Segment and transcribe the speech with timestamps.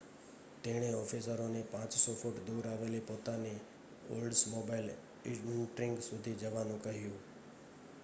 [0.63, 3.53] તેણે ઑફિસરોને 500 ફૂટ દૂર આવેલી પોતાની
[4.11, 4.89] ઓલ્ડ્સમોબાઇલ
[5.27, 7.19] ઇન્ટ્રિગ સુધી જવાનું કહ્યું